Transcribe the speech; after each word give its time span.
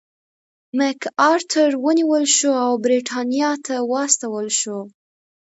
مک 0.77 1.01
ارتر 1.31 1.69
ونیول 1.85 2.25
شو 2.37 2.51
او 2.65 2.71
برېټانیا 2.83 3.51
ته 3.65 3.75
واستول 3.91 4.47
شو. 4.59 4.79